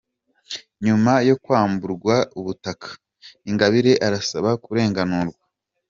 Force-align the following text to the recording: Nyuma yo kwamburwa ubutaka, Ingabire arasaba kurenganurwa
Nyuma 0.85 1.13
yo 1.29 1.35
kwamburwa 1.43 2.15
ubutaka, 2.39 2.89
Ingabire 3.49 3.93
arasaba 4.07 4.49
kurenganurwa 4.63 5.43